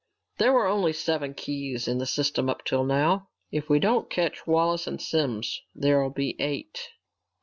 There 0.39 0.51
were 0.51 0.65
only 0.65 0.93
seven 0.93 1.35
keys 1.35 1.87
in 1.87 1.99
the 1.99 2.07
system 2.07 2.49
up 2.49 2.65
to 2.65 2.83
now. 2.83 3.29
If 3.51 3.69
we 3.69 3.77
don't 3.77 4.09
catch 4.09 4.47
Wallace 4.47 4.87
and 4.87 4.99
Simms, 4.99 5.61
there'll 5.75 6.09
be 6.09 6.35
eight." 6.39 6.89